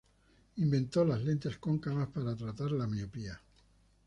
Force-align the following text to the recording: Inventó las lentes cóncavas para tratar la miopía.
Inventó 0.55 1.05
las 1.05 1.21
lentes 1.21 1.57
cóncavas 1.59 2.07
para 2.07 2.35
tratar 2.35 2.71
la 2.71 2.87
miopía. 2.87 3.39